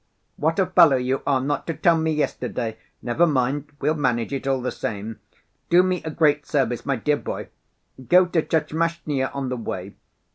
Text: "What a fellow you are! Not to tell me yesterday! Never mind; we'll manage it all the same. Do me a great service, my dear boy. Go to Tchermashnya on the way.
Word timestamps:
"What 0.35 0.57
a 0.57 0.65
fellow 0.65 0.95
you 0.97 1.21
are! 1.27 1.39
Not 1.39 1.67
to 1.67 1.75
tell 1.75 1.95
me 1.95 2.11
yesterday! 2.11 2.79
Never 3.03 3.27
mind; 3.27 3.69
we'll 3.79 3.93
manage 3.93 4.33
it 4.33 4.47
all 4.47 4.59
the 4.59 4.71
same. 4.71 5.19
Do 5.69 5.83
me 5.83 6.01
a 6.03 6.09
great 6.09 6.47
service, 6.47 6.87
my 6.87 6.95
dear 6.95 7.17
boy. 7.17 7.49
Go 8.09 8.25
to 8.25 8.41
Tchermashnya 8.41 9.29
on 9.31 9.49
the 9.49 9.57
way. 9.57 9.93